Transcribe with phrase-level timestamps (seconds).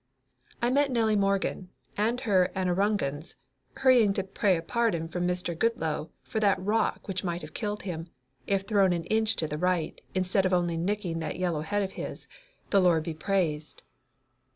[0.63, 3.35] "I met Nellie Morgan and her Annarugans
[3.75, 5.55] hurrying to pray a pardon from Mr.
[5.55, 8.07] Goodloe for that rock which might have killed him,
[8.47, 11.91] if thrown an inch to the right, instead of only nicking that yellow head of
[11.91, 12.25] his,
[12.71, 13.83] the Lord be praised!"